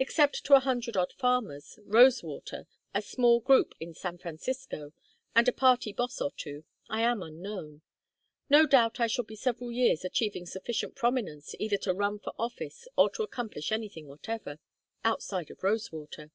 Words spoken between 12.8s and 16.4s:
or to accomplish anything whatever outside of Rosewater.